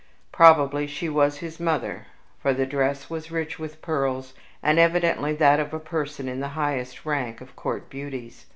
Probably 0.31 0.87
she 0.87 1.09
was 1.09 1.37
his 1.45 1.59
mother, 1.59 2.07
for 2.39 2.55
the 2.55 2.65
dress 2.65 3.07
was 3.07 3.29
rich 3.29 3.59
with 3.59 3.83
pearls, 3.83 4.33
and 4.63 4.79
evidently 4.79 5.33
that 5.35 5.59
of 5.59 5.75
a 5.75 5.79
person 5.79 6.27
in 6.27 6.39
the 6.39 6.47
highest 6.57 7.05
rank 7.05 7.39
of 7.39 7.55
court 7.55 7.87
beauties. 7.87 8.47